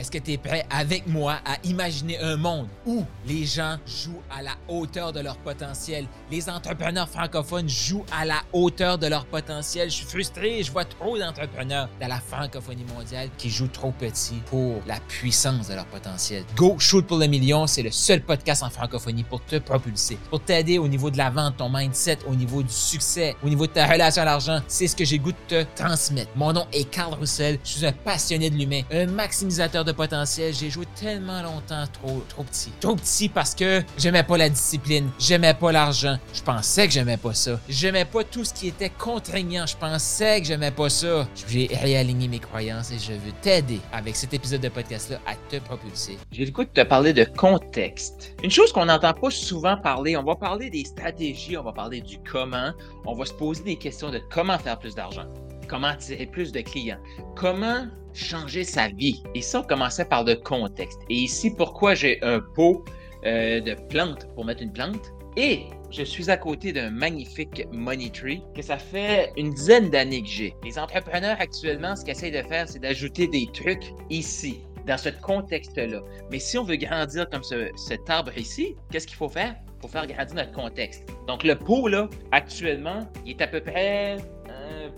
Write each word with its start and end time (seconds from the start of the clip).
Est-ce 0.00 0.10
que 0.10 0.16
tu 0.16 0.32
es 0.32 0.38
prêt 0.38 0.64
avec 0.70 1.06
moi 1.06 1.40
à 1.44 1.58
imaginer 1.62 2.18
un 2.20 2.38
monde 2.38 2.68
où 2.86 3.04
les 3.26 3.44
gens 3.44 3.76
jouent 3.86 4.22
à 4.34 4.40
la 4.40 4.52
hauteur 4.66 5.12
de 5.12 5.20
leur 5.20 5.36
potentiel? 5.36 6.06
Les 6.30 6.48
entrepreneurs 6.48 7.06
francophones 7.06 7.68
jouent 7.68 8.06
à 8.10 8.24
la 8.24 8.40
hauteur 8.54 8.96
de 8.96 9.06
leur 9.08 9.26
potentiel. 9.26 9.90
Je 9.90 9.96
suis 9.96 10.06
frustré, 10.06 10.62
je 10.62 10.72
vois 10.72 10.86
trop 10.86 11.18
d'entrepreneurs 11.18 11.90
dans 12.00 12.08
la 12.08 12.18
francophonie 12.18 12.86
mondiale 12.96 13.28
qui 13.36 13.50
jouent 13.50 13.68
trop 13.68 13.92
petit 13.92 14.36
pour 14.46 14.80
la 14.86 14.98
puissance 15.00 15.68
de 15.68 15.74
leur 15.74 15.84
potentiel. 15.84 16.44
Go 16.56 16.76
Shoot 16.78 17.06
pour 17.06 17.18
le 17.18 17.26
million, 17.26 17.66
c'est 17.66 17.82
le 17.82 17.90
seul 17.90 18.22
podcast 18.22 18.62
en 18.62 18.70
francophonie 18.70 19.24
pour 19.24 19.44
te 19.44 19.56
propulser, 19.56 20.16
pour 20.30 20.40
t'aider 20.40 20.78
au 20.78 20.88
niveau 20.88 21.10
de 21.10 21.18
la 21.18 21.28
vente, 21.28 21.58
ton 21.58 21.68
mindset, 21.68 22.20
au 22.26 22.34
niveau 22.34 22.62
du 22.62 22.72
succès, 22.72 23.36
au 23.44 23.50
niveau 23.50 23.66
de 23.66 23.72
ta 23.72 23.86
relation 23.86 24.22
à 24.22 24.24
l'argent. 24.24 24.60
C'est 24.66 24.86
ce 24.86 24.96
que 24.96 25.04
j'ai 25.04 25.18
goût 25.18 25.32
de 25.32 25.36
te 25.46 25.66
transmettre. 25.76 26.30
Mon 26.36 26.54
nom 26.54 26.66
est 26.72 26.88
Carl 26.88 27.12
Roussel, 27.12 27.58
je 27.62 27.68
suis 27.68 27.86
un 27.86 27.92
passionné 27.92 28.48
de 28.48 28.56
l'humain, 28.56 28.80
un 28.90 29.04
maximisateur 29.04 29.84
de 29.84 29.89
potentiel. 29.92 30.54
J'ai 30.54 30.70
joué 30.70 30.86
tellement 30.94 31.42
longtemps 31.42 31.84
trop, 31.92 32.22
trop 32.28 32.44
petit. 32.44 32.72
Trop 32.80 32.96
petit 32.96 33.28
parce 33.28 33.54
que 33.54 33.82
j'aimais 33.96 34.22
pas 34.22 34.36
la 34.36 34.48
discipline, 34.48 35.10
j'aimais 35.18 35.54
pas 35.54 35.72
l'argent. 35.72 36.18
Je 36.32 36.42
pensais 36.42 36.86
que 36.86 36.92
j'aimais 36.92 37.16
pas 37.16 37.34
ça. 37.34 37.60
J'aimais 37.68 38.04
pas 38.04 38.24
tout 38.24 38.44
ce 38.44 38.52
qui 38.52 38.68
était 38.68 38.90
contraignant. 38.90 39.66
Je 39.66 39.76
pensais 39.76 40.40
que 40.40 40.46
j'aimais 40.46 40.70
pas 40.70 40.88
ça. 40.88 41.26
J'ai 41.48 41.68
réaligné 41.72 42.28
mes 42.28 42.38
croyances 42.38 42.90
et 42.90 42.98
je 42.98 43.12
veux 43.12 43.32
t'aider 43.42 43.80
avec 43.92 44.16
cet 44.16 44.34
épisode 44.34 44.60
de 44.60 44.68
podcast-là 44.68 45.20
à 45.26 45.34
te 45.48 45.56
propulser. 45.62 46.18
J'ai 46.32 46.44
le 46.44 46.50
goût 46.50 46.64
de 46.64 46.70
te 46.70 46.82
parler 46.82 47.12
de 47.12 47.24
contexte. 47.24 48.34
Une 48.42 48.50
chose 48.50 48.72
qu'on 48.72 48.86
n'entend 48.86 49.12
pas 49.12 49.30
souvent 49.30 49.76
parler, 49.76 50.16
on 50.16 50.22
va 50.22 50.36
parler 50.36 50.70
des 50.70 50.84
stratégies, 50.84 51.56
on 51.56 51.62
va 51.62 51.72
parler 51.72 52.00
du 52.00 52.18
comment, 52.30 52.72
on 53.04 53.14
va 53.14 53.24
se 53.24 53.34
poser 53.34 53.62
des 53.62 53.76
questions 53.76 54.10
de 54.10 54.20
comment 54.30 54.58
faire 54.58 54.78
plus 54.78 54.94
d'argent 54.94 55.26
comment 55.70 55.86
attirer 55.86 56.26
plus 56.26 56.50
de 56.50 56.60
clients, 56.60 56.98
comment 57.36 57.86
changer 58.12 58.64
sa 58.64 58.88
vie. 58.88 59.22
Et 59.34 59.42
ça, 59.42 59.60
on 59.60 59.62
commençait 59.62 60.04
par 60.04 60.24
le 60.24 60.36
contexte. 60.36 61.00
Et 61.08 61.14
ici, 61.14 61.50
pourquoi 61.50 61.94
j'ai 61.94 62.22
un 62.22 62.40
pot 62.40 62.84
euh, 63.24 63.60
de 63.60 63.74
plantes 63.88 64.26
pour 64.34 64.44
mettre 64.44 64.62
une 64.62 64.72
plante? 64.72 65.12
Et 65.36 65.66
je 65.90 66.02
suis 66.02 66.30
à 66.30 66.36
côté 66.36 66.72
d'un 66.72 66.90
magnifique 66.90 67.66
money 67.72 68.10
tree 68.10 68.42
que 68.54 68.62
ça 68.62 68.78
fait 68.78 69.32
une 69.36 69.50
dizaine 69.50 69.90
d'années 69.90 70.22
que 70.22 70.28
j'ai. 70.28 70.54
Les 70.64 70.78
entrepreneurs 70.78 71.36
actuellement, 71.40 71.94
ce 71.96 72.04
qu'ils 72.04 72.12
essayent 72.12 72.30
de 72.32 72.42
faire, 72.48 72.68
c'est 72.68 72.80
d'ajouter 72.80 73.28
des 73.28 73.48
trucs 73.52 73.92
ici, 74.08 74.60
dans 74.86 74.98
ce 74.98 75.08
contexte-là. 75.08 76.00
Mais 76.30 76.38
si 76.38 76.58
on 76.58 76.64
veut 76.64 76.76
grandir 76.76 77.28
comme 77.30 77.42
cet 77.42 78.10
arbre 78.10 78.36
ici, 78.36 78.76
qu'est-ce 78.90 79.06
qu'il 79.06 79.16
faut 79.16 79.28
faire? 79.28 79.54
Faut 79.80 79.88
faire 79.88 80.06
grandir 80.06 80.34
notre 80.34 80.52
contexte. 80.52 81.08
Donc 81.26 81.44
le 81.44 81.54
pot, 81.54 81.88
là, 81.88 82.08
actuellement, 82.32 83.00
il 83.24 83.32
est 83.32 83.42
à 83.42 83.46
peu 83.46 83.60
près 83.60 84.16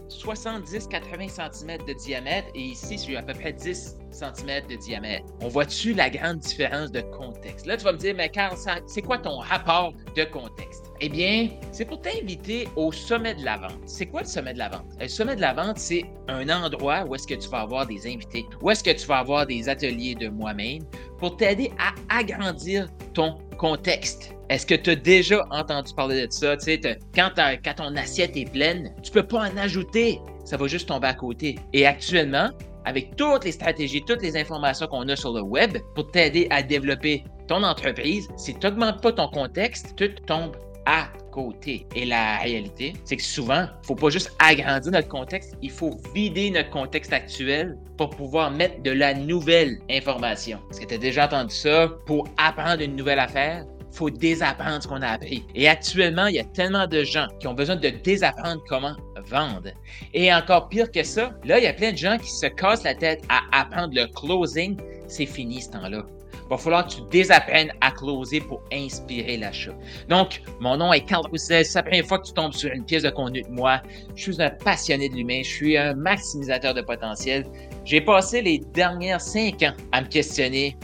70-80 0.08 1.52
cm 1.52 1.78
de 1.86 1.92
diamètre 1.94 2.48
et 2.54 2.60
ici, 2.60 2.98
j'ai 2.98 3.16
à 3.16 3.22
peu 3.22 3.32
près 3.32 3.52
10 3.52 3.96
cm 4.10 4.66
de 4.68 4.76
diamètre. 4.76 5.24
On 5.40 5.48
voit-tu 5.48 5.94
la 5.94 6.10
grande 6.10 6.38
différence 6.38 6.90
de 6.92 7.00
contexte? 7.00 7.66
Là, 7.66 7.76
tu 7.76 7.84
vas 7.84 7.92
me 7.92 7.98
dire, 7.98 8.14
mais 8.16 8.28
Carl, 8.28 8.56
c'est 8.86 9.02
quoi 9.02 9.18
ton 9.18 9.38
rapport 9.38 9.94
de 10.16 10.24
contexte? 10.24 10.92
Eh 11.00 11.08
bien, 11.08 11.48
c'est 11.72 11.84
pour 11.84 12.00
t'inviter 12.00 12.68
au 12.76 12.92
sommet 12.92 13.34
de 13.34 13.44
la 13.44 13.58
vente. 13.58 13.78
C'est 13.86 14.06
quoi 14.06 14.20
le 14.20 14.26
sommet 14.26 14.52
de 14.52 14.58
la 14.58 14.68
vente? 14.68 14.84
Le 15.00 15.08
sommet 15.08 15.36
de 15.36 15.40
la 15.40 15.54
vente, 15.54 15.78
c'est 15.78 16.04
un 16.28 16.48
endroit 16.48 17.04
où 17.06 17.14
est-ce 17.14 17.26
que 17.26 17.34
tu 17.34 17.48
vas 17.48 17.60
avoir 17.60 17.86
des 17.86 18.06
invités, 18.06 18.46
où 18.60 18.70
est-ce 18.70 18.84
que 18.84 18.90
tu 18.90 19.06
vas 19.06 19.18
avoir 19.18 19.46
des 19.46 19.68
ateliers 19.68 20.14
de 20.14 20.28
moi-même 20.28 20.82
pour 21.18 21.36
t'aider 21.36 21.72
à 21.78 21.94
agrandir 22.18 22.88
ton 23.14 23.38
contexte. 23.56 24.34
Est-ce 24.48 24.66
que 24.66 24.74
tu 24.74 24.90
as 24.90 24.96
déjà 24.96 25.46
entendu 25.50 25.94
parler 25.94 26.26
de 26.26 26.32
ça? 26.32 26.56
Tu 26.56 26.64
sais, 26.64 26.80
quand, 27.14 27.30
quand 27.36 27.74
ton 27.76 27.96
assiette 27.96 28.36
est 28.36 28.50
pleine, 28.50 28.94
tu 29.02 29.10
peux 29.10 29.22
pas 29.22 29.48
en 29.48 29.56
ajouter. 29.56 30.20
Ça 30.44 30.56
va 30.56 30.66
juste 30.66 30.88
tomber 30.88 31.08
à 31.08 31.14
côté. 31.14 31.58
Et 31.72 31.86
actuellement, 31.86 32.50
avec 32.84 33.16
toutes 33.16 33.44
les 33.44 33.52
stratégies, 33.52 34.02
toutes 34.06 34.22
les 34.22 34.36
informations 34.36 34.86
qu'on 34.86 35.08
a 35.08 35.16
sur 35.16 35.32
le 35.32 35.42
web 35.42 35.78
pour 35.94 36.10
t'aider 36.10 36.48
à 36.50 36.62
développer 36.62 37.24
ton 37.48 37.62
entreprise, 37.62 38.28
si 38.36 38.54
tu 38.54 38.66
n'augmentes 38.66 39.00
pas 39.00 39.12
ton 39.12 39.28
contexte, 39.28 39.94
tout 39.96 40.10
tombe 40.26 40.56
à 40.86 41.08
côté. 41.30 41.86
Et 41.94 42.04
la 42.04 42.38
réalité, 42.38 42.94
c'est 43.04 43.16
que 43.16 43.22
souvent, 43.22 43.62
il 43.62 43.80
ne 43.80 43.86
faut 43.86 43.94
pas 43.94 44.10
juste 44.10 44.32
agrandir 44.38 44.92
notre 44.92 45.08
contexte, 45.08 45.54
il 45.62 45.70
faut 45.70 45.96
vider 46.14 46.50
notre 46.50 46.70
contexte 46.70 47.12
actuel 47.12 47.78
pour 47.96 48.10
pouvoir 48.10 48.50
mettre 48.50 48.82
de 48.82 48.90
la 48.90 49.14
nouvelle 49.14 49.78
information. 49.90 50.58
Est-ce 50.70 50.80
que 50.80 50.86
tu 50.86 50.94
as 50.94 50.98
déjà 50.98 51.26
entendu 51.26 51.54
ça? 51.54 51.88
Pour 52.06 52.28
apprendre 52.36 52.82
une 52.82 52.96
nouvelle 52.96 53.18
affaire, 53.18 53.64
il 53.92 53.96
faut 53.96 54.10
désapprendre 54.10 54.82
ce 54.82 54.88
qu'on 54.88 55.02
a 55.02 55.08
appris. 55.08 55.44
Et 55.54 55.68
actuellement, 55.68 56.26
il 56.26 56.36
y 56.36 56.40
a 56.40 56.44
tellement 56.44 56.86
de 56.86 57.04
gens 57.04 57.26
qui 57.40 57.46
ont 57.46 57.54
besoin 57.54 57.76
de 57.76 57.88
désapprendre 57.90 58.62
comment 58.68 58.96
vendre. 59.26 59.68
Et 60.14 60.32
encore 60.32 60.68
pire 60.68 60.90
que 60.90 61.02
ça, 61.02 61.32
là, 61.44 61.58
il 61.58 61.64
y 61.64 61.66
a 61.66 61.74
plein 61.74 61.92
de 61.92 61.96
gens 61.96 62.16
qui 62.18 62.30
se 62.30 62.46
cassent 62.46 62.84
la 62.84 62.94
tête 62.94 63.22
à 63.28 63.40
apprendre 63.52 63.94
le 63.94 64.06
closing. 64.06 64.76
C'est 65.08 65.26
fini 65.26 65.60
ce 65.60 65.70
temps-là. 65.70 66.04
Va 66.52 66.58
falloir 66.58 66.86
que 66.86 66.96
tu 66.96 67.00
désapprennes 67.10 67.72
à 67.80 67.90
closer 67.92 68.42
pour 68.42 68.62
inspirer 68.70 69.38
l'achat. 69.38 69.72
Donc, 70.10 70.42
mon 70.60 70.76
nom 70.76 70.92
est 70.92 71.00
Carl 71.00 71.26
Roussel. 71.28 71.64
C'est 71.64 71.78
la 71.78 71.82
première 71.82 72.04
fois 72.04 72.18
que 72.18 72.26
tu 72.26 72.34
tombes 72.34 72.52
sur 72.52 72.70
une 72.70 72.84
pièce 72.84 73.04
de 73.04 73.08
contenu 73.08 73.40
de 73.40 73.48
moi. 73.48 73.80
Je 74.14 74.24
suis 74.24 74.42
un 74.42 74.50
passionné 74.50 75.08
de 75.08 75.14
l'humain. 75.14 75.40
Je 75.42 75.48
suis 75.48 75.78
un 75.78 75.94
maximisateur 75.94 76.74
de 76.74 76.82
potentiel. 76.82 77.46
J'ai 77.86 78.02
passé 78.02 78.42
les 78.42 78.58
dernières 78.58 79.22
cinq 79.22 79.62
ans 79.62 79.72
à 79.92 80.02
me 80.02 80.06
questionner, 80.08 80.76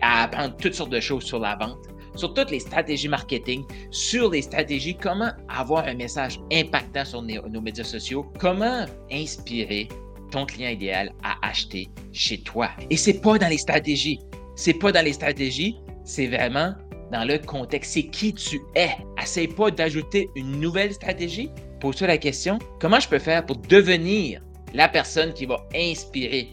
à 0.00 0.22
apprendre 0.22 0.54
toutes 0.58 0.74
sortes 0.74 0.90
de 0.90 1.00
choses 1.00 1.24
sur 1.24 1.40
la 1.40 1.56
vente 1.56 1.76
sur 2.14 2.32
toutes 2.32 2.50
les 2.50 2.60
stratégies 2.60 3.08
marketing, 3.08 3.64
sur 3.90 4.30
les 4.30 4.42
stratégies, 4.42 4.96
comment 4.96 5.32
avoir 5.48 5.86
un 5.86 5.94
message 5.94 6.40
impactant 6.52 7.04
sur 7.04 7.20
nos, 7.20 7.60
médias 7.60 7.84
sociaux, 7.84 8.24
comment 8.38 8.86
inspirer 9.12 9.88
ton 10.30 10.46
client 10.46 10.70
idéal 10.70 11.12
à 11.22 11.34
acheter 11.46 11.88
chez 12.12 12.38
toi. 12.38 12.70
Et 12.88 12.96
c'est 12.96 13.20
pas 13.20 13.36
dans 13.36 13.48
les 13.48 13.58
stratégies. 13.58 14.20
C'est 14.56 14.74
pas 14.74 14.90
dans 14.90 15.04
les 15.04 15.12
stratégies, 15.12 15.76
c'est 16.02 16.26
vraiment 16.26 16.72
dans 17.12 17.24
le 17.24 17.38
contexte. 17.38 17.92
C'est 17.92 18.04
qui 18.04 18.32
tu 18.32 18.60
es. 18.74 18.90
Essaye 19.22 19.48
pas 19.48 19.70
d'ajouter 19.70 20.30
une 20.34 20.60
nouvelle 20.60 20.92
stratégie. 20.92 21.50
Pose-toi 21.80 22.06
la 22.06 22.18
question, 22.18 22.58
comment 22.80 22.98
je 22.98 23.08
peux 23.08 23.18
faire 23.18 23.44
pour 23.44 23.56
devenir 23.56 24.40
la 24.72 24.88
personne 24.88 25.34
qui 25.34 25.44
va 25.44 25.64
inspirer 25.74 26.48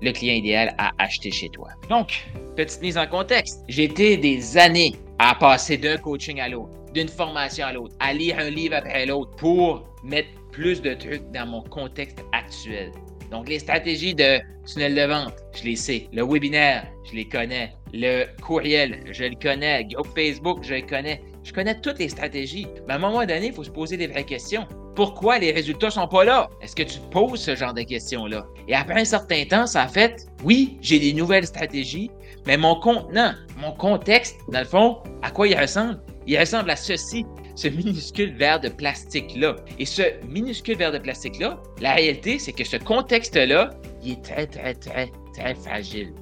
le 0.00 0.12
client 0.12 0.34
idéal 0.34 0.74
à 0.78 0.92
acheter 0.98 1.32
chez 1.32 1.48
toi? 1.48 1.68
Donc, 1.88 2.28
petite 2.56 2.80
mise 2.80 2.96
en 2.96 3.08
contexte. 3.08 3.64
J'ai 3.68 3.84
été 3.84 4.16
des 4.16 4.56
années 4.56 4.94
à 5.18 5.34
passer 5.34 5.76
d'un 5.76 5.96
coaching 5.96 6.40
à 6.40 6.48
l'autre, 6.48 6.78
d'une 6.94 7.08
formation 7.08 7.66
à 7.66 7.72
l'autre, 7.72 7.96
à 7.98 8.14
lire 8.14 8.38
un 8.38 8.50
livre 8.50 8.76
après 8.76 9.04
l'autre 9.04 9.32
pour 9.36 9.84
mettre 10.04 10.28
plus 10.52 10.80
de 10.80 10.94
trucs 10.94 11.28
dans 11.32 11.46
mon 11.46 11.62
contexte 11.62 12.24
actuel. 12.32 12.92
Donc, 13.30 13.48
les 13.48 13.58
stratégies 13.58 14.14
de 14.14 14.40
tunnel 14.66 14.94
de 14.94 15.02
vente, 15.02 15.34
je 15.54 15.64
les 15.64 15.76
sais. 15.76 16.08
Le 16.12 16.24
webinaire, 16.24 16.86
je 17.10 17.16
les 17.16 17.28
connais. 17.28 17.72
Le 17.92 18.24
courriel, 18.42 19.00
je 19.10 19.24
le 19.24 19.34
connais. 19.34 19.84
Groupe 19.84 20.08
Facebook, 20.14 20.62
je 20.62 20.74
le 20.74 20.82
connais. 20.82 21.22
Je 21.44 21.52
connais 21.52 21.80
toutes 21.80 21.98
les 21.98 22.08
stratégies. 22.08 22.66
Mais 22.86 22.94
à 22.94 22.96
un 22.96 23.00
moment 23.00 23.20
donné, 23.20 23.46
il 23.46 23.52
faut 23.52 23.64
se 23.64 23.70
poser 23.70 23.96
des 23.96 24.06
vraies 24.06 24.24
questions. 24.24 24.66
Pourquoi 24.94 25.38
les 25.38 25.52
résultats 25.52 25.90
sont 25.90 26.08
pas 26.08 26.24
là? 26.24 26.50
Est-ce 26.60 26.74
que 26.74 26.82
tu 26.82 26.98
te 26.98 27.06
poses 27.10 27.40
ce 27.40 27.54
genre 27.54 27.72
de 27.72 27.82
questions-là? 27.82 28.46
Et 28.66 28.74
après 28.74 29.00
un 29.00 29.04
certain 29.04 29.44
temps, 29.44 29.66
ça 29.66 29.84
a 29.84 29.88
fait, 29.88 30.26
oui, 30.42 30.76
j'ai 30.80 30.98
des 30.98 31.12
nouvelles 31.12 31.46
stratégies, 31.46 32.10
mais 32.46 32.56
mon 32.56 32.74
contenant, 32.80 33.32
mon 33.58 33.72
contexte, 33.72 34.36
dans 34.50 34.58
le 34.58 34.64
fond, 34.64 34.98
à 35.22 35.30
quoi 35.30 35.46
il 35.46 35.58
ressemble? 35.58 36.00
Il 36.26 36.38
ressemble 36.38 36.70
à 36.70 36.76
ceci, 36.76 37.24
ce 37.58 37.66
minuscule 37.66 38.34
verre 38.34 38.60
de 38.60 38.68
plastique-là. 38.68 39.56
Et 39.80 39.84
ce 39.84 40.02
minuscule 40.28 40.76
verre 40.76 40.92
de 40.92 40.98
plastique-là, 40.98 41.60
la 41.80 41.94
réalité, 41.94 42.38
c'est 42.38 42.52
que 42.52 42.62
ce 42.62 42.76
contexte-là, 42.76 43.70
il 44.04 44.12
est 44.12 44.22
très, 44.22 44.46
très, 44.46 44.74
très, 44.74 45.10
très 45.34 45.54
fragile. 45.56 46.12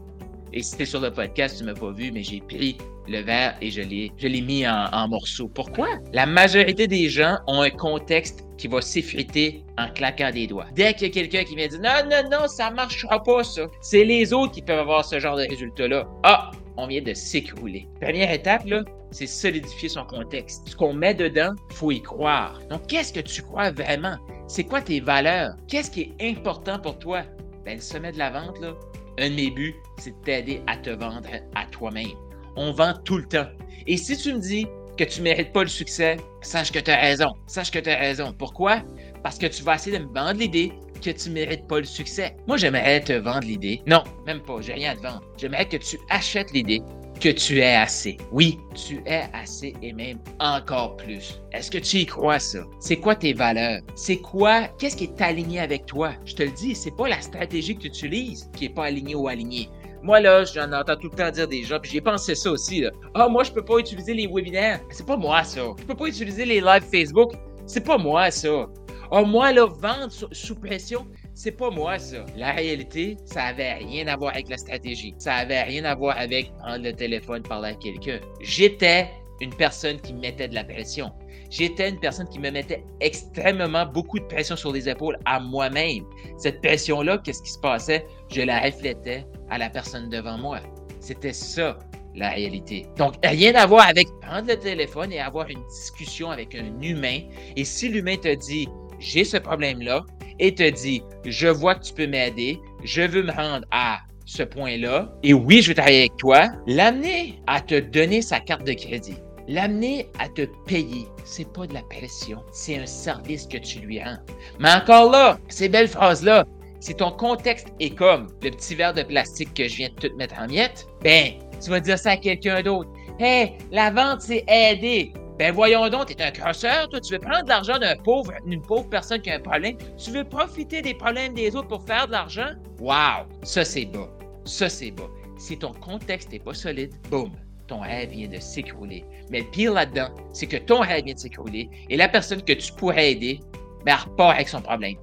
Et 0.55 0.63
si 0.63 0.79
tu 0.79 0.87
sur 0.87 1.01
le 1.01 1.13
podcast, 1.13 1.59
tu 1.59 1.65
ne 1.65 1.73
m'as 1.73 1.79
pas 1.79 1.91
vu, 1.91 2.11
mais 2.11 2.23
j'ai 2.23 2.41
pris 2.41 2.79
le 3.07 3.21
verre 3.21 3.55
et 3.61 3.71
je 3.71 3.83
l'ai, 3.83 4.41
mis 4.41 4.67
en, 4.67 5.09
morceaux. 5.09 5.49
Pourquoi? 5.49 5.89
La 6.15 6.25
majorité 6.25 6.87
des 6.87 7.11
gens 7.11 7.37
ont 7.47 7.61
un 7.61 7.71
contexte 7.71 8.47
qui 8.57 8.67
va 8.69 8.81
s'effriter 8.81 9.63
en 9.77 9.91
claquant 9.91 10.31
des 10.31 10.47
doigts. 10.47 10.69
Dès 10.75 10.95
qu'il 10.95 11.09
y 11.09 11.11
a 11.11 11.13
quelqu'un 11.13 11.45
qui 11.45 11.55
me 11.55 11.69
dit 11.69 11.79
non, 11.79 12.09
non, 12.11 12.31
non, 12.31 12.49
ça 12.49 12.71
marchera 12.71 13.23
pas, 13.23 13.45
ça. 13.45 13.67
C'est 13.83 14.05
les 14.05 14.33
autres 14.33 14.53
qui 14.53 14.63
peuvent 14.63 14.79
avoir 14.79 15.05
ce 15.05 15.19
genre 15.19 15.37
de 15.37 15.47
résultat-là. 15.47 16.09
Ah, 16.23 16.51
on 16.77 16.87
vient 16.87 17.03
de 17.03 17.15
s'écrouler. 17.15 17.89
Première 18.01 18.31
étape, 18.31 18.67
là, 18.67 18.83
c'est 19.11 19.27
solidifier 19.27 19.89
son 19.89 20.05
contexte. 20.05 20.69
Ce 20.69 20.77
qu'on 20.77 20.93
met 20.93 21.15
dedans, 21.15 21.55
faut 21.71 21.91
y 21.91 22.03
croire. 22.03 22.61
Donc, 22.71 22.87
qu'est-ce 22.87 23.13
que 23.13 23.21
tu 23.21 23.43
crois 23.43 23.71
vraiment? 23.71 24.17
C'est 24.47 24.65
quoi 24.65 24.83
tes 24.83 25.01
valeurs? 25.01 25.55
Qu'est-ce 25.69 25.91
qui 25.91 26.13
est 26.19 26.31
important 26.31 26.79
pour 26.79 26.99
toi? 26.99 27.23
Ben, 27.65 27.77
le 27.77 27.81
sommet 27.81 28.13
de 28.13 28.19
la 28.19 28.31
vente, 28.31 28.61
là, 28.61 28.75
un 29.19 29.31
de 29.31 29.35
mes 29.35 29.51
buts, 29.51 29.75
c'est 29.99 30.11
de 30.11 30.25
t'aider 30.25 30.63
à 30.67 30.77
te 30.77 30.91
vendre 30.91 31.29
à 31.55 31.67
toi-même. 31.67 32.11
On 32.57 32.73
vend 32.73 32.95
tout 33.05 33.19
le 33.19 33.25
temps. 33.25 33.47
Et 33.87 33.97
si 33.97 34.17
tu 34.17 34.35
me 34.35 34.41
dis 34.41 34.67
que 34.97 35.05
tu 35.05 35.21
ne 35.21 35.25
mérites 35.25 35.53
pas 35.53 35.63
le 35.63 35.69
succès, 35.69 36.17
sache 36.41 36.73
que 36.73 36.79
tu 36.79 36.91
as 36.91 36.97
raison. 36.97 37.33
Sache 37.47 37.71
que 37.71 37.79
tu 37.79 37.91
as 37.91 37.97
raison. 37.97 38.33
Pourquoi? 38.37 38.83
Parce 39.23 39.39
que 39.39 39.47
tu 39.47 39.63
vas 39.63 39.75
essayer 39.75 39.99
de 39.99 40.05
me 40.05 40.13
vendre 40.13 40.39
l'idée 40.39 40.73
que 41.01 41.11
tu 41.11 41.31
mérites 41.31 41.67
pas 41.67 41.79
le 41.79 41.85
succès. 41.85 42.37
Moi, 42.47 42.57
j'aimerais 42.57 43.01
te 43.01 43.13
vendre 43.13 43.47
l'idée. 43.47 43.83
Non, 43.87 44.03
même 44.27 44.41
pas. 44.41 44.61
J'ai 44.61 44.75
rien 44.75 44.93
à 44.93 44.97
te 44.97 45.03
vendre. 45.03 45.23
J'aimerais 45.37 45.67
que 45.67 45.77
tu 45.77 45.99
achètes 46.11 46.53
l'idée 46.53 46.83
que 47.21 47.31
tu 47.31 47.61
es 47.61 47.75
assez. 47.75 48.19
Oui, 48.31 48.59
tu 48.75 49.01
es 49.07 49.25
assez 49.33 49.75
et 49.83 49.93
même 49.93 50.19
encore 50.39 50.97
plus. 50.97 51.41
Est-ce 51.53 51.71
que 51.71 51.79
tu 51.79 51.99
y 51.99 52.07
crois 52.07 52.39
ça? 52.39 52.65
C'est 52.81 52.97
quoi 52.97 53.15
tes 53.15 53.33
valeurs? 53.33 53.81
C'est 53.95 54.19
quoi? 54.19 54.69
Qu'est-ce 54.79 54.97
qui 54.97 55.05
est 55.05 55.23
aligné 55.23 55.61
avec 55.61 55.87
toi? 55.87 56.13
Je 56.25 56.35
te 56.35 56.43
le 56.43 56.51
dis, 56.51 56.75
c'est 56.75 56.95
pas 56.95 57.09
la 57.09 57.21
stratégie 57.21 57.75
que 57.75 57.83
tu 57.83 57.89
utilises 57.89 58.51
qui 58.55 58.67
est 58.67 58.75
pas 58.75 58.85
alignée 58.85 59.15
ou 59.15 59.29
alignée. 59.29 59.71
Moi, 60.03 60.21
là, 60.21 60.45
j'en 60.45 60.71
entends 60.73 60.97
tout 60.97 61.09
le 61.11 61.17
temps 61.17 61.31
dire 61.31 61.49
des 61.49 61.63
gens, 61.63 61.79
puis 61.81 61.91
j'ai 61.91 62.01
pensé 62.01 62.35
ça 62.35 62.51
aussi. 62.51 62.85
Ah, 63.15 63.29
moi, 63.29 63.43
je 63.45 63.51
peux 63.51 63.65
pas 63.65 63.79
utiliser 63.79 64.15
les 64.15 64.27
webinaires. 64.27 64.81
C'est 64.91 65.07
pas 65.07 65.17
moi, 65.17 65.43
ça. 65.43 65.63
Je 65.79 65.85
peux 65.85 65.97
pas 65.97 66.07
utiliser 66.07 66.45
les 66.45 66.61
lives 66.61 66.85
Facebook. 66.93 67.33
C'est 67.67 67.85
pas 67.85 67.99
moi, 67.99 68.31
ça. 68.31 68.67
Ah, 69.11 69.23
moi, 69.23 69.53
là, 69.53 69.67
vendre 69.67 70.11
sous, 70.11 70.55
pression, 70.57 71.07
c'est 71.35 71.53
pas 71.53 71.71
moi, 71.71 71.99
ça. 71.99 72.25
La 72.37 72.53
réalité, 72.53 73.17
ça 73.25 73.45
avait 73.45 73.75
rien 73.75 74.07
à 74.09 74.17
voir 74.17 74.33
avec 74.33 74.49
la 74.49 74.57
stratégie. 74.57 75.15
Ça 75.19 75.35
avait 75.35 75.63
rien 75.63 75.85
à 75.85 75.95
voir 75.95 76.17
avec 76.19 76.53
prendre 76.57 76.85
le 76.85 76.93
téléphone, 76.93 77.43
parler 77.43 77.71
à 77.71 77.75
quelqu'un. 77.75 78.21
J'étais 78.41 79.09
une 79.41 79.55
personne 79.55 80.01
qui 80.01 80.15
mettait 80.15 80.49
de 80.49 80.55
la 80.55 80.65
pression. 80.65 81.13
J'étais 81.51 81.91
une 81.91 82.01
personne 82.01 82.29
qui 82.29 82.39
me 82.39 82.51
mettait 82.51 82.85
extrêmement 83.01 83.87
beaucoup 83.87 84.19
de 84.19 84.25
pression 84.25 84.57
sur 84.57 84.73
les 84.73 84.89
épaules 84.89 85.19
à 85.25 85.39
moi-même. 85.39 86.05
Cette 86.39 86.61
pression-là, 86.61 87.19
qu'est-ce 87.19 87.43
qui 87.43 87.51
se 87.51 87.59
passait? 87.59 88.05
Je 88.31 88.43
la 88.43 88.61
reflétais 88.61 89.25
à 89.51 89.59
la 89.59 89.71
personne 89.71 90.09
devant 90.09 90.39
moi. 90.39 90.61
C'était 90.99 91.33
ça, 91.33 91.79
la 92.17 92.31
réalité. 92.31 92.87
Donc, 92.97 93.15
rien 93.23 93.55
à 93.55 93.67
voir 93.67 93.87
avec 93.87 94.09
prendre 94.23 94.49
le 94.49 94.57
téléphone 94.57 95.13
et 95.13 95.21
avoir 95.21 95.49
une 95.49 95.63
discussion 95.69 96.31
avec 96.31 96.55
un 96.55 96.81
humain. 96.81 97.21
Et 97.55 97.65
si 97.65 97.89
l'humain 97.89 98.17
te 98.17 98.35
dit, 98.35 98.69
j'ai 98.99 99.25
ce 99.25 99.37
problème-là, 99.37 100.05
et 100.39 100.55
te 100.55 100.69
dit, 100.69 101.03
je 101.25 101.49
vois 101.49 101.75
que 101.75 101.85
tu 101.85 101.95
peux 101.95 102.07
m'aider, 102.07 102.61
je 102.85 103.03
veux 103.03 103.23
me 103.23 103.33
rendre 103.33 103.67
à 103.71 104.01
ce 104.27 104.43
point-là, 104.43 105.13
et 105.23 105.33
oui, 105.33 105.63
je 105.63 105.69
veux 105.69 105.75
travailler 105.75 106.01
avec 106.01 106.17
toi, 106.17 106.49
l'amener 106.67 107.41
à 107.47 107.61
te 107.61 107.79
donner 107.79 108.23
sa 108.23 108.41
carte 108.41 108.65
de 108.65 108.73
crédit. 108.73 109.17
L'amener 109.49 110.09
à 110.19 110.29
te 110.29 110.43
payer, 110.67 111.07
c'est 111.25 111.51
pas 111.53 111.69
de 111.69 111.75
la 111.75 111.83
pression, 111.83 112.43
c'est 112.53 112.77
un 112.77 112.87
service 112.87 113.47
que 113.47 113.59
tu 113.59 113.79
lui 113.79 114.03
rends. 114.03 114.19
Mais 114.59 114.73
encore 114.73 115.11
là, 115.11 115.39
ces 115.49 115.69
belles 115.69 115.87
phrases-là, 115.87 116.45
si 116.81 116.95
ton 116.95 117.13
contexte 117.13 117.69
est 117.79 117.95
comme 117.95 118.27
le 118.43 118.51
petit 118.51 118.75
verre 118.75 118.93
de 118.93 119.03
plastique 119.03 119.55
que 119.55 119.69
je 119.69 119.77
viens 119.77 119.89
de 119.89 120.09
te 120.09 120.13
mettre 120.15 120.35
en 120.41 120.49
miettes, 120.49 120.87
ben, 121.03 121.35
tu 121.63 121.71
vas 121.71 121.81
dire 121.81 121.99
ça 121.99 122.13
à 122.13 122.17
quelqu'un 122.17 122.61
d'autre. 122.63 122.91
Hey, 123.21 123.53
la 123.71 123.91
vente, 123.91 124.23
c'est 124.23 124.45
aider. 124.49 125.13
Ben 125.39 125.53
voyons 125.53 125.87
donc, 125.91 126.07
t'es 126.07 126.23
un 126.23 126.31
crosseur, 126.31 126.89
toi, 126.89 126.99
tu 126.99 127.13
veux 127.13 127.19
prendre 127.19 127.45
de 127.45 127.49
l'argent 127.51 127.79
d'un 127.79 127.95
pauvre, 127.97 128.33
d'une 128.47 128.63
pauvre 128.63 128.89
personne 128.89 129.21
qui 129.21 129.31
a 129.31 129.35
un 129.35 129.41
problème. 129.41 129.77
Tu 129.99 130.11
veux 130.11 130.25
profiter 130.25 130.81
des 130.81 130.95
problèmes 130.95 131.35
des 131.35 131.55
autres 131.55 131.69
pour 131.69 131.85
faire 131.85 132.07
de 132.07 132.13
l'argent? 132.13 132.53
Wow! 132.81 133.27
Ça, 133.43 133.63
c'est 133.63 133.85
bas. 133.85 134.09
Ça, 134.47 134.71
c'est 134.71 134.93
bas. 134.93 135.11
Si 135.37 135.59
ton 135.59 135.73
contexte 135.75 136.33
n'est 136.33 136.39
pas 136.39 136.55
solide, 136.55 136.95
boum, 137.11 137.33
ton 137.67 137.81
rêve 137.81 138.11
vient 138.11 138.29
de 138.29 138.39
s'écrouler. 138.39 139.05
Mais 139.31 139.41
le 139.41 139.51
pire 139.51 139.75
là-dedans, 139.75 140.09
c'est 140.33 140.47
que 140.47 140.57
ton 140.57 140.81
rêve 140.81 141.05
vient 141.05 141.15
de 141.15 141.19
s'écrouler 141.19 141.69
et 141.91 141.97
la 141.99 142.09
personne 142.09 142.43
que 142.43 142.55
tu 142.55 142.73
pourrais 142.73 143.13
aider, 143.13 143.41
ben, 143.85 143.95
elle 143.95 144.11
repart 144.11 144.37
avec 144.37 144.49
son 144.49 144.63
problème. 144.63 144.95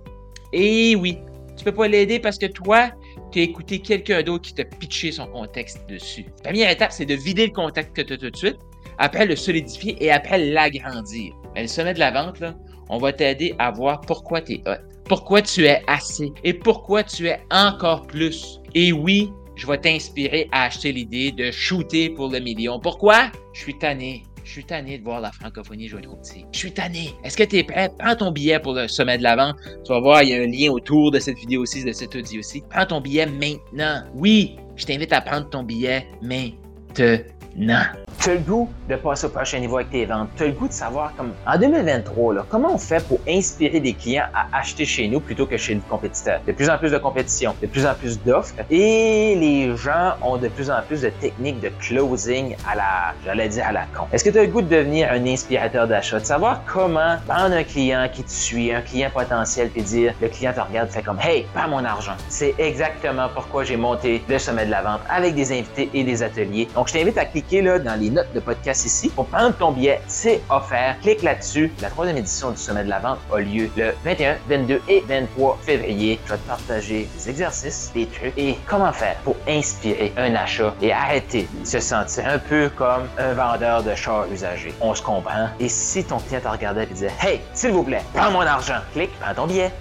Et 0.51 0.95
oui, 0.95 1.19
tu 1.55 1.63
peux 1.63 1.71
pas 1.71 1.87
l'aider 1.87 2.19
parce 2.19 2.39
que 2.39 2.47
toi, 2.47 2.89
tu 3.31 3.39
as 3.39 3.43
écouté 3.43 3.79
quelqu'un 3.79 4.23
d'autre 4.23 4.47
qui 4.47 4.55
t'a 4.55 4.65
pitché 4.65 5.11
son 5.11 5.27
contexte 5.27 5.87
dessus. 5.87 6.25
La 6.43 6.49
première 6.49 6.71
étape, 6.71 6.91
c'est 6.91 7.05
de 7.05 7.13
vider 7.13 7.45
le 7.45 7.53
contexte 7.53 7.93
que 7.93 8.01
tu 8.01 8.13
as 8.13 8.17
tout 8.17 8.31
de 8.31 8.35
suite, 8.35 8.57
après 8.97 9.25
le 9.25 9.35
solidifier 9.35 9.95
et 10.03 10.11
après 10.11 10.37
l'agrandir. 10.37 11.33
Mais 11.55 11.63
le 11.63 11.67
sommet 11.67 11.93
de 11.93 11.99
la 11.99 12.11
vente, 12.11 12.43
on 12.89 12.97
va 12.97 13.13
t'aider 13.13 13.55
à 13.59 13.71
voir 13.71 14.01
pourquoi 14.01 14.41
tu 14.41 14.53
es 14.53 14.63
hot, 14.67 14.81
pourquoi 15.05 15.41
tu 15.41 15.65
es 15.65 15.81
assez 15.87 16.31
et 16.43 16.53
pourquoi 16.53 17.03
tu 17.03 17.27
es 17.27 17.39
encore 17.51 18.07
plus. 18.07 18.59
Et 18.75 18.91
oui, 18.91 19.31
je 19.55 19.67
vais 19.67 19.77
t'inspirer 19.77 20.47
à 20.51 20.63
acheter 20.63 20.91
l'idée 20.91 21.31
de 21.31 21.51
shooter 21.51 22.09
pour 22.09 22.29
le 22.29 22.39
million. 22.39 22.79
Pourquoi? 22.79 23.31
Je 23.53 23.61
suis 23.61 23.77
tanné. 23.77 24.23
Je 24.43 24.51
suis 24.51 24.65
tanné 24.65 24.97
de 24.97 25.03
voir 25.03 25.21
la 25.21 25.31
francophonie 25.31 25.87
jouer 25.87 26.01
trop. 26.01 26.19
Je 26.51 26.57
suis 26.57 26.71
tanné. 26.71 27.13
Est-ce 27.23 27.37
que 27.37 27.43
tu 27.43 27.57
es 27.57 27.63
prêt? 27.63 27.89
Prends 27.97 28.15
ton 28.15 28.31
billet 28.31 28.59
pour 28.59 28.73
le 28.73 28.89
sommet 28.89 29.17
de 29.17 29.23
l'avant. 29.23 29.53
Tu 29.85 29.93
vas 29.93 30.01
voir, 30.01 30.23
il 30.23 30.29
y 30.29 30.33
a 30.33 30.41
un 30.41 30.47
lien 30.47 30.69
autour 30.69 31.11
de 31.11 31.19
cette 31.19 31.37
vidéo 31.37 31.61
aussi, 31.61 31.83
de 31.83 31.93
cet 31.93 32.13
audio 32.15 32.39
aussi. 32.39 32.61
Prends 32.69 32.85
ton 32.85 32.99
billet 32.99 33.25
maintenant. 33.25 34.03
Oui, 34.15 34.57
je 34.75 34.85
t'invite 34.85 35.13
à 35.13 35.21
prendre 35.21 35.49
ton 35.49 35.63
billet 35.63 36.07
maintenant. 36.21 37.85
Tu 38.23 38.29
as 38.29 38.35
le 38.35 38.39
goût 38.39 38.69
de 38.87 38.95
passer 38.95 39.25
au 39.25 39.29
prochain 39.29 39.59
niveau 39.59 39.75
avec 39.75 39.89
tes 39.89 40.05
ventes. 40.05 40.29
Tu 40.37 40.43
as 40.43 40.45
le 40.45 40.53
goût 40.53 40.69
de 40.69 40.73
savoir, 40.73 41.13
comme 41.17 41.33
en 41.45 41.57
2023, 41.57 42.33
là, 42.33 42.45
comment 42.47 42.73
on 42.73 42.77
fait 42.77 43.05
pour 43.05 43.19
inspirer 43.27 43.81
des 43.81 43.91
clients 43.91 44.27
à 44.33 44.59
acheter 44.59 44.85
chez 44.85 45.09
nous 45.09 45.19
plutôt 45.19 45.45
que 45.45 45.57
chez 45.57 45.75
le 45.75 45.81
compétiteur? 45.89 46.39
De 46.47 46.53
plus 46.53 46.69
en 46.69 46.77
plus 46.77 46.89
de 46.89 46.97
compétition, 46.99 47.53
de 47.61 47.67
plus 47.67 47.85
en 47.85 47.93
plus 47.93 48.23
d'offres 48.23 48.55
et 48.69 49.35
les 49.35 49.75
gens 49.75 50.13
ont 50.21 50.37
de 50.37 50.47
plus 50.47 50.71
en 50.71 50.81
plus 50.87 51.01
de 51.01 51.09
techniques 51.09 51.59
de 51.59 51.69
closing 51.81 52.55
à 52.65 52.75
la, 52.75 53.13
j'allais 53.25 53.49
dire 53.49 53.67
à 53.67 53.73
la 53.73 53.83
con. 53.93 54.05
Est-ce 54.13 54.23
que 54.23 54.29
tu 54.29 54.39
as 54.39 54.43
le 54.43 54.47
goût 54.47 54.61
de 54.61 54.73
devenir 54.73 55.11
un 55.11 55.25
inspirateur 55.25 55.85
d'achat, 55.85 56.21
de 56.21 56.25
savoir 56.25 56.61
comment 56.65 57.17
prendre 57.27 57.53
un 57.53 57.63
client 57.65 58.07
qui 58.09 58.23
te 58.23 58.31
suit, 58.31 58.73
un 58.73 58.79
client 58.79 59.09
potentiel, 59.13 59.67
puis 59.67 59.81
dire, 59.81 60.13
le 60.21 60.29
client 60.29 60.53
te 60.53 60.61
regarde, 60.61 60.89
fait 60.89 61.03
comme, 61.03 61.19
hey, 61.21 61.45
pas 61.53 61.67
mon 61.67 61.83
argent. 61.83 62.15
C'est 62.29 62.55
exactement 62.57 63.27
pourquoi 63.33 63.65
j'ai 63.65 63.75
monté 63.75 64.23
le 64.29 64.39
sommet 64.39 64.65
de 64.65 64.71
la 64.71 64.81
vente 64.81 65.01
avec 65.09 65.35
des 65.35 65.51
invités 65.51 65.89
et 65.93 66.05
des 66.05 66.23
ateliers. 66.23 66.69
Donc, 66.73 66.87
je 66.87 66.93
t'invite 66.93 67.17
à 67.17 67.25
cliquer 67.25 67.61
là 67.61 67.79
dans 67.79 67.99
les 67.99 68.12
notes 68.13 68.33
de 68.33 68.39
podcast 68.39 68.85
ici. 68.85 69.09
Pour 69.09 69.25
prendre 69.27 69.55
ton 69.55 69.71
billet, 69.71 70.01
c'est 70.07 70.41
offert. 70.49 70.97
Clique 71.01 71.21
là-dessus. 71.21 71.71
La 71.81 71.89
troisième 71.89 72.17
édition 72.17 72.51
du 72.51 72.57
Sommet 72.57 72.83
de 72.83 72.89
la 72.89 72.99
Vente 72.99 73.19
a 73.33 73.39
lieu 73.39 73.69
le 73.75 73.93
21, 74.05 74.37
22 74.47 74.81
et 74.87 75.03
23 75.07 75.59
février. 75.61 76.19
Je 76.25 76.31
vais 76.31 76.37
te 76.37 76.47
partager 76.47 77.07
des 77.15 77.29
exercices, 77.29 77.91
des 77.93 78.05
trucs 78.07 78.37
et 78.37 78.57
comment 78.67 78.91
faire 78.93 79.15
pour 79.23 79.35
inspirer 79.47 80.13
un 80.17 80.35
achat 80.35 80.73
et 80.81 80.91
arrêter 80.91 81.47
de 81.59 81.65
se 81.65 81.79
sentir 81.79 82.27
un 82.27 82.39
peu 82.39 82.69
comme 82.75 83.07
un 83.17 83.33
vendeur 83.33 83.83
de 83.83 83.95
chars 83.95 84.25
usagés. 84.31 84.73
On 84.81 84.93
se 84.93 85.01
comprend. 85.01 85.49
Et 85.59 85.69
si 85.69 86.03
ton 86.03 86.17
client 86.17 86.41
te 86.41 86.47
regardait 86.47 86.83
et 86.83 86.87
disait 86.87 87.11
Hey, 87.21 87.41
s'il 87.53 87.71
vous 87.71 87.83
plaît, 87.83 88.03
prends 88.13 88.31
mon 88.31 88.41
argent, 88.41 88.79
clique, 88.93 89.11
prends 89.19 89.33
ton 89.33 89.47
billet. 89.47 89.71